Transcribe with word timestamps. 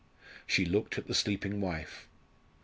She 0.47 0.65
looked 0.65 0.97
at 0.97 1.05
the 1.05 1.13
sleeping 1.13 1.61
wife. 1.61 2.07